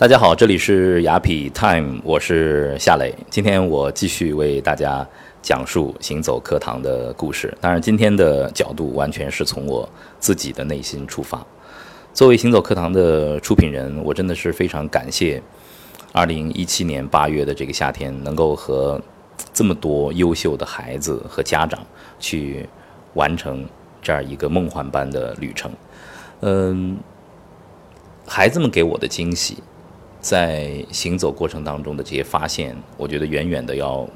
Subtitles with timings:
[0.00, 3.14] 大家好，这里是雅痞 Time，我是夏磊。
[3.28, 5.06] 今天我继续为大家
[5.42, 7.54] 讲述行走课堂的故事。
[7.60, 9.86] 当然，今天的角度完全是从我
[10.18, 11.46] 自己的内心出发。
[12.14, 15.42] 作为行走课堂的出品人，我真的是非常感谢
[16.14, 18.98] 2017年8月的这个夏天，能够和
[19.52, 21.78] 这么多优秀的孩子和家长
[22.18, 22.66] 去
[23.12, 23.68] 完成
[24.00, 25.70] 这样一个梦幻般的旅程。
[26.40, 26.96] 嗯，
[28.26, 29.58] 孩子们给我的惊喜。
[30.20, 34.06] 在行走过程当中的这些发现，我觉得远远的要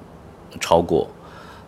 [0.61, 1.09] 超过，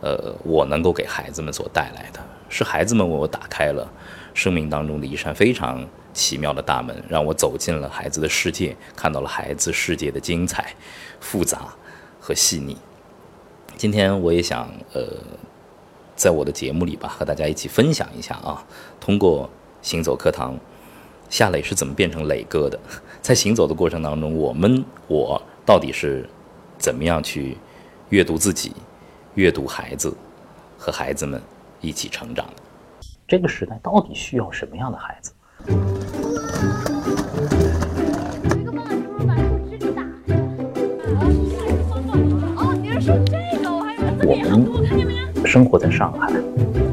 [0.01, 3.91] 呃，我能够给孩子们所带来的，是孩子们为我打开了
[4.35, 5.83] 生命当中的一扇非常
[6.13, 10.75] 奇妙的大门，让我走进了孩子的世界，看到了孩子世界的精彩、
[11.19, 11.75] 复杂
[12.21, 12.77] 和细腻。
[13.77, 15.03] 今天我也想，呃，
[16.15, 18.65] 在我的节目里吧，和大家一起分享一下啊，
[19.01, 19.49] 通过
[19.81, 20.59] 行走课堂。
[21.29, 22.79] 夏磊是怎么变成磊哥的？
[23.27, 26.25] 在行走的过程当中，我们我到底是
[26.79, 27.59] 怎么样去
[28.11, 28.73] 阅读自己、
[29.35, 30.17] 阅读孩子
[30.79, 31.43] 和孩子们
[31.81, 32.63] 一起成长的？
[33.27, 35.33] 这个时代到底需要什么样的孩子？
[44.25, 46.33] 我们生活在上海，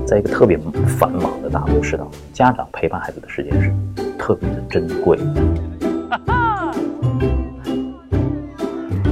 [0.03, 0.58] 在一个特别
[0.97, 3.72] 繁忙的大都市当中，家长陪伴孩子的时间是。
[4.16, 5.18] 特别的珍贵，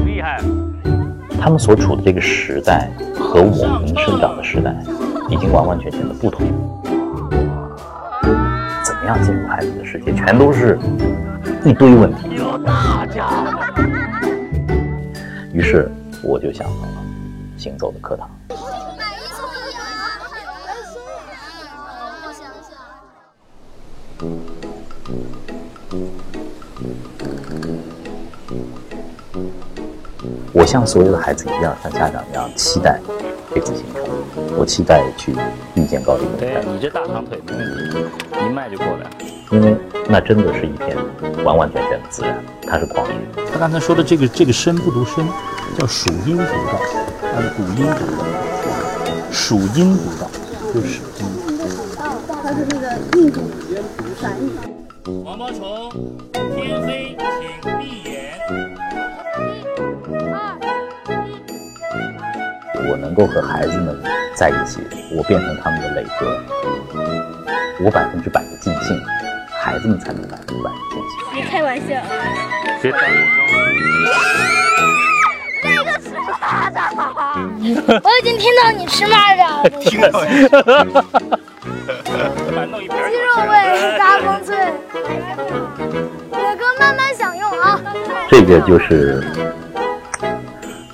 [0.06, 0.42] 厉害！
[1.40, 4.76] 他们所处的这个时代和我们生长的时代
[5.30, 6.46] 已经完完全全的不同。
[8.84, 10.78] 怎么样进入孩子的世界，全都是
[11.66, 12.36] 一堆问题。
[12.36, 13.28] 有大家
[15.52, 15.92] 于是
[16.24, 17.04] 我就想到了
[17.58, 18.30] 行走的课堂。
[30.54, 33.00] 我像所有的孩子一样，像家长一样期待
[33.54, 34.04] 这次行程。
[34.58, 35.34] 我期待去
[35.76, 37.98] 遇见高定的对你这大长腿没问题，
[38.46, 39.10] 一迈就过来。
[39.52, 39.76] 因为
[40.08, 40.96] 那真的是一片
[41.44, 43.46] 完完全全的自然，它是旷野。
[43.52, 45.28] 他刚才说的这个这个声不读声，
[45.78, 46.80] 叫属音读道，
[47.34, 48.26] 它是古音读道，
[49.32, 50.30] 属音读道
[50.74, 51.00] 就是。
[52.44, 52.86] 它是那个
[53.18, 53.42] 印度
[54.20, 54.52] 反义。
[55.24, 55.90] 王八虫，
[56.34, 57.18] 天黑
[57.64, 57.71] 请
[62.92, 63.98] 我能够和孩子们
[64.36, 64.82] 在一起，
[65.16, 66.38] 我变成他们的磊哥，
[67.80, 69.02] 我百分之百的尽兴，
[69.64, 71.10] 孩子们才能百分之百的尽兴。
[71.34, 71.86] 别开玩笑。
[72.82, 73.10] 别开玩
[75.64, 76.10] 那个是
[76.42, 76.82] 他的。
[78.04, 79.70] 我已经听到你吃蚂蚱了。
[79.80, 80.26] 听到。
[80.26, 80.42] 鸡
[83.16, 83.54] 肉味，
[83.98, 84.50] 嘎嘣脆。
[86.32, 87.80] 磊哥慢慢享用啊。
[88.30, 89.24] 这个就是，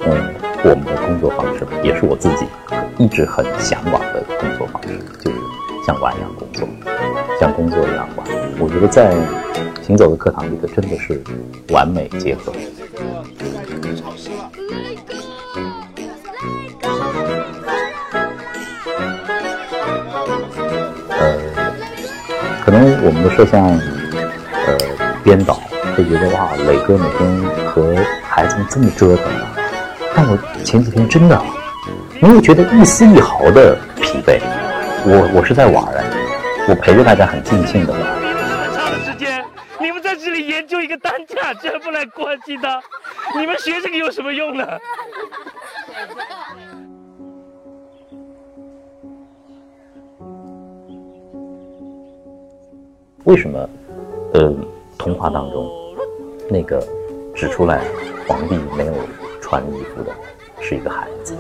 [0.02, 1.47] 嗯，我们的工作方式，
[1.84, 2.46] 也是我自己
[2.98, 4.90] 一直很向往的工作方式，
[5.24, 5.38] 就是
[5.86, 6.68] 像玩一样工作，
[7.40, 8.28] 像工作一样玩。
[8.60, 9.16] 我觉得在
[9.82, 11.22] 行走的课堂里头，真的是
[11.70, 12.52] 完美结合。
[22.66, 24.78] 可能我们的摄像，呃，
[25.24, 25.54] 编导
[25.96, 29.56] 会觉得哇，磊哥每天和孩子们这么折腾啊。
[30.14, 31.42] 但我前几天真的
[32.20, 34.40] 没有觉得一丝一毫的疲惫，
[35.06, 36.04] 我我是在玩儿，
[36.68, 38.02] 我陪着大家很尽兴的玩。
[38.02, 39.46] 你们这么长时间，
[39.80, 42.82] 你们在这里研究一个单价，居然不来关心他，
[43.40, 44.66] 你们学这个有什么用呢？
[53.26, 53.70] 为什么，
[54.34, 54.56] 呃，
[54.98, 55.70] 童话当中
[56.50, 56.82] 那个
[57.36, 57.82] 指出来
[58.28, 58.94] 皇帝没有
[59.40, 60.12] 穿衣服的
[60.60, 61.36] 是一个孩子？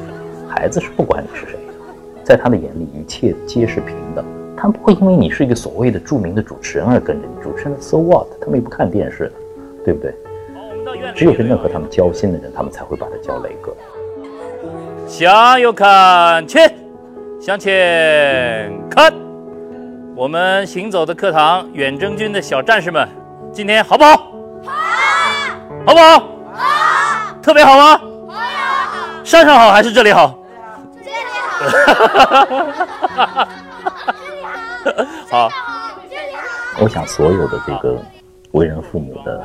[0.58, 1.74] 孩子是不管你是谁的，
[2.24, 4.26] 在他的眼里一切皆是平等，
[4.58, 7.44] 他不会因为你是一个所谓的著名的主持人而跟着你。
[7.44, 8.26] 主持人 so what？
[8.42, 9.32] 他们也不看电视的，
[9.86, 10.12] 对不对？
[11.14, 13.72] 只有真正和他们交心的人，他们才会把他叫雷哥。
[15.08, 16.58] 向右看齐，
[17.40, 19.14] 向前看。
[20.16, 23.08] 我们行走的课堂，远征军的小战士们，
[23.54, 24.18] 今天好不好？
[24.66, 24.74] 好，
[25.86, 26.20] 好不好？
[26.52, 28.02] 好，特别好吗？
[28.28, 30.36] 好，山上好还是这里好？
[35.30, 35.50] 好，
[36.82, 37.98] 我想所有的这个
[38.52, 39.42] 为人父母的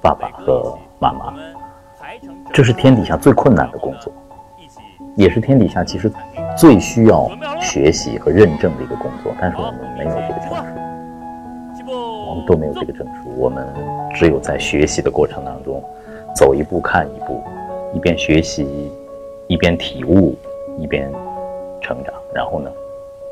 [0.00, 1.34] 爸爸和妈妈，
[2.52, 4.12] 这是天底下最困难的工作，
[5.16, 6.10] 也是天底下其实。
[6.56, 7.28] 最需要
[7.60, 10.48] 学习和认证的一个工作，但是我们没有这个证
[11.86, 11.92] 书，
[12.28, 13.64] 我们都没有这个证书，我们
[14.12, 15.80] 只有在学习的过程当中，
[16.34, 17.40] 走一步看一步，
[17.94, 18.90] 一边学习，
[19.46, 20.36] 一边体悟，
[20.78, 21.12] 一边
[21.80, 22.70] 成长，然后呢，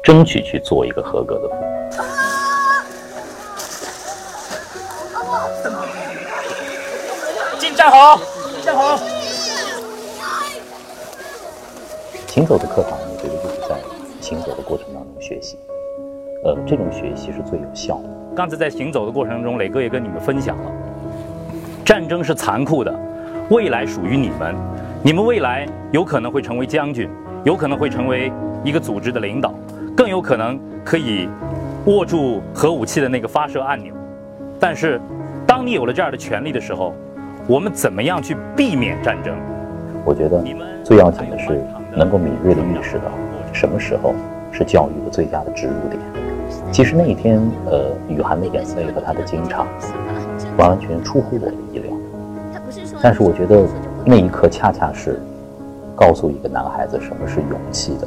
[0.03, 1.63] 争取去做一个合格的父母。
[7.59, 8.21] 进站好，
[8.63, 8.97] 站好。
[12.27, 13.77] 行走的课堂，我觉得就是在
[14.21, 15.59] 行走的过程当中学习，
[16.45, 18.11] 呃，这种学习是最有效的。
[18.37, 20.71] 刚才在行走的过程中，磊哥也跟你们分享了，
[21.83, 22.95] 战争是残酷的，
[23.49, 24.55] 未来属于你们，
[25.03, 27.11] 你们未来有可能会成为将军，
[27.47, 28.33] 有可能会成为
[28.65, 29.55] 一个组织的领导，
[29.97, 31.29] 更有可能可以
[31.85, 33.95] 握住核武器的那个发射按钮。
[34.59, 35.01] 但是，
[35.47, 36.93] 当你有了这样的权利的时候，
[37.47, 39.33] 我们怎么样去避免战争？
[40.05, 40.43] 我觉得
[40.83, 41.65] 最要紧的是
[41.95, 43.05] 能够敏锐地意识到
[43.53, 44.13] 什么时候
[44.51, 46.03] 是教育的最佳的植入点。
[46.73, 49.65] 其实那一天，呃，雨涵的眼泪和他的惊诧，
[50.57, 51.93] 完完全出乎我的意料。
[53.01, 53.65] 但是我觉得
[54.05, 55.21] 那一刻恰恰是
[55.97, 58.07] 告诉一个男孩子什么是勇气的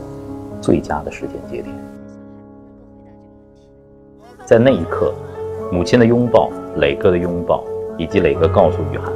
[0.61, 1.75] 最佳的时间节点。
[4.45, 5.11] 在那一刻，
[5.71, 7.63] 母亲的拥抱、磊哥的拥抱，
[7.97, 9.11] 以及磊哥告诉雨涵，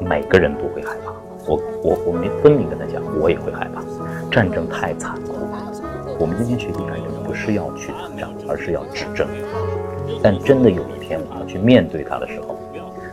[0.00, 1.12] 每个人都会害怕。
[1.46, 3.82] 我我我没分明跟他讲，我也会害怕，
[4.30, 5.34] 战争太残酷。
[6.18, 9.26] 我们今天学习战争不是要去打仗，而是要指正。
[10.22, 12.56] 但真的有一天我们去面对它的时候，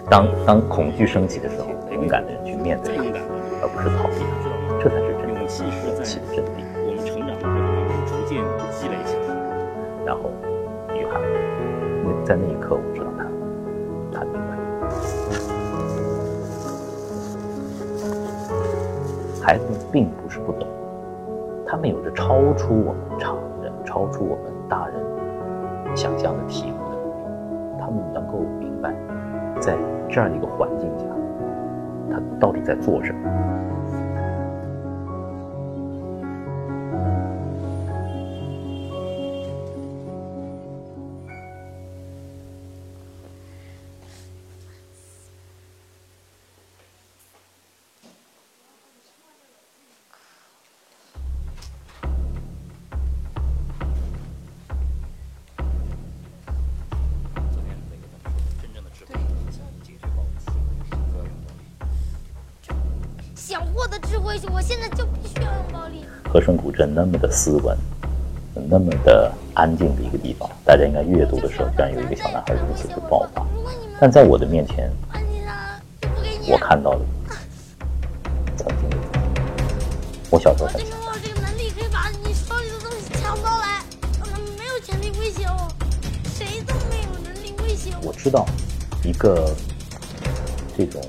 [0.10, 3.04] 当当恐惧升起的时候，勇敢的人去面对它，
[3.62, 4.50] 而不是逃避它，
[4.88, 5.69] 这才是真正勇气的
[6.01, 6.39] 真谛。
[6.86, 8.39] 我们成长的过程当中逐渐
[8.72, 9.36] 积累起来。
[10.06, 10.31] 然后，
[10.95, 11.19] 雨涵，
[12.24, 13.25] 在那一刻我知道他，
[14.13, 14.56] 他明白。
[19.44, 20.66] 孩子们并不是不懂，
[21.68, 25.04] 他们有着超出我们常人、超出我们大人
[25.98, 27.12] 想象的体悟的能力。
[27.78, 28.94] 他们能够明白，
[29.60, 29.75] 在
[30.07, 31.06] 这样一个环境下，
[32.10, 33.30] 他到底在做什么。
[63.88, 66.04] 想获得智慧，我现在就必须要用暴力。
[66.30, 67.78] 和顺古镇那么的斯文，
[68.69, 73.45] 那么的安静的一个地方，大家应该阅读的时候，居然有一个小男孩如此的爆发。
[74.00, 74.92] 但在我的面前，
[76.50, 77.01] 我看到了
[78.57, 78.98] 曾经的
[80.30, 83.81] 我小时候很证明我有这个能力，可以把你手里的东西抢到来。
[84.57, 85.72] 没有权利威胁我，
[86.36, 88.10] 谁都没有能力威胁我。
[88.10, 88.45] 我知道
[89.04, 89.56] 一个
[90.78, 91.01] 这种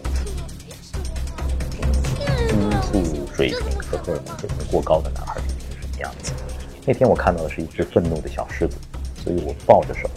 [2.92, 5.48] 激素水平和荷尔蒙水平过高的男孩是
[5.80, 6.32] 什么样子。
[6.86, 8.76] 那天我看到的是一只愤怒的小狮子，
[9.16, 10.08] 所以我抱着手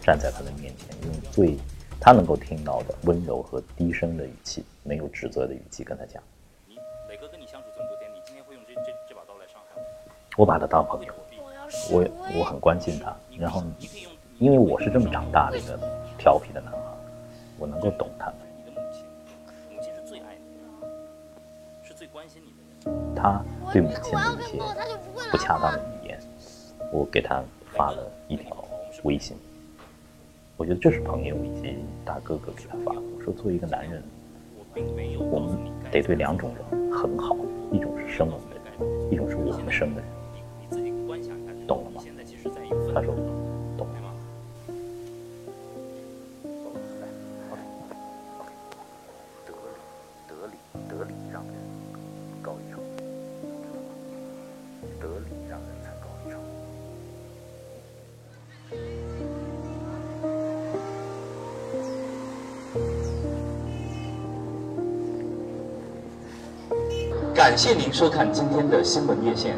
[0.00, 1.56] 站在他的面前，用最
[2.00, 6.22] 他能够听到的温柔和低声的语气，没有指责的语气跟他讲。
[6.66, 6.76] 你
[7.08, 9.80] 磊哥跟你相处这么多天，你今天会用这这这把刀来伤害
[10.36, 10.42] 我？
[10.42, 11.12] 我把他当朋友，
[11.90, 12.06] 我
[12.38, 13.62] 我很关心他，然后
[14.38, 15.78] 因为我是这么长大的一个
[16.16, 16.78] 调皮的男孩，
[17.58, 18.32] 我能够懂他。
[18.38, 18.49] 你
[22.12, 22.52] 关心你
[23.14, 24.58] 他对母亲的一些
[25.30, 26.18] 不恰当的语言，
[26.92, 28.56] 我给他发了一条
[29.04, 29.36] 微信。
[30.56, 33.00] 我觉得这是朋友以及大哥哥给他发的。
[33.00, 34.02] 我说，作为一个男人，
[35.30, 35.56] 我们
[35.90, 37.36] 得对两种人很好，
[37.70, 40.10] 一种是生我们的人，一种是我们生的人。
[41.66, 42.02] 懂了吗？
[42.92, 43.14] 他说
[67.40, 69.56] 感谢您收看今天的新闻夜线，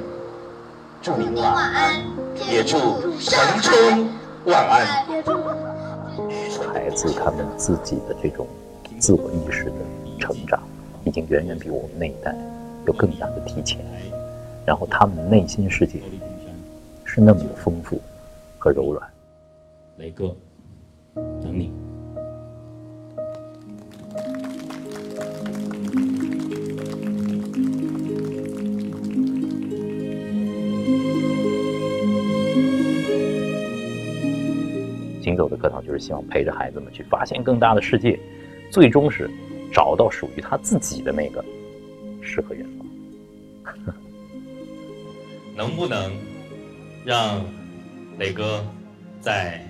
[1.03, 2.01] 祝您晚安，
[2.49, 2.79] 也祝
[3.19, 4.09] 城春
[4.45, 4.87] 晚安。
[6.73, 8.47] 孩子他们自己的这种
[9.01, 9.73] 自我意识的
[10.21, 10.62] 成长，
[11.05, 12.33] 已经远远比我们那一代
[12.87, 13.85] 有更大的提前。
[14.65, 16.01] 然后他们内心世界
[17.05, 18.01] 是那么的丰富
[18.61, 19.11] 和柔软。
[19.97, 20.33] 雷哥，
[21.17, 21.73] 等你。
[35.23, 38.19] 行走的课堂就是希望陪着孩子们去发现更大的世界，
[38.71, 39.31] 最终是
[39.73, 41.45] 找到属于他自己的那个
[42.21, 42.87] 诗和远方。
[45.55, 46.12] 能不能
[47.05, 47.45] 让
[48.19, 48.64] 磊哥
[49.21, 49.64] 再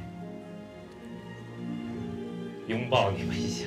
[2.68, 3.66] 拥抱你们一下？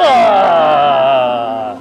[0.00, 1.76] 啊！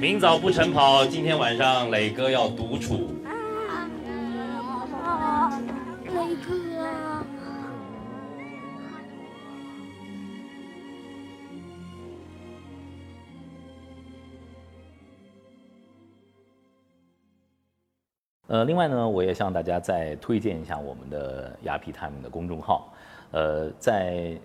[0.00, 3.14] 明早不晨跑，今天晚上磊哥要独处。
[18.50, 22.92] 呃，另外呢，我也向大家再推荐一下我们的雅痞 time 的公众号。
[23.30, 24.36] 呃，在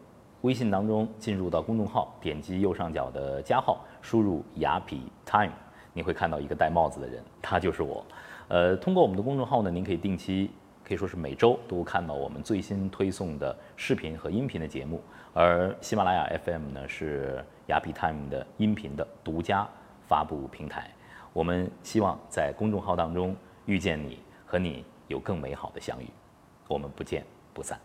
[0.42, 5.52] 微信当中进入到公众号，点击右上角的加号，输入雅痞 time，
[5.92, 8.06] 你会看到一个戴帽子的人，他就是我。
[8.48, 10.52] 呃，通过我们的公众号呢，您可以定期，
[10.88, 15.02] 可以说是每周都看到我们最新推送的视频和音频的节目。
[15.34, 19.68] 而喜马拉雅 FM 呢，是雅痞 time 的音频的独家
[20.08, 20.92] 发布平台。
[21.34, 23.36] 我们希望在公众号当中
[23.66, 26.08] 遇见你，和你有更美好的相遇。
[26.68, 27.80] 我们不见不散。